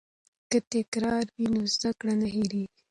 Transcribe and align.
که 0.49 0.57
تکرار 0.73 1.25
وي 1.35 1.47
نو 1.55 1.63
زده 1.73 1.89
کړه 1.99 2.13
نه 2.21 2.27
هیریږي. 2.35 2.65